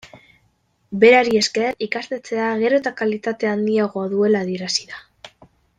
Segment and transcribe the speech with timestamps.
[1.03, 5.05] Berari esker, ikastetxea gero eta kalitate handiagoa duela adierazi da.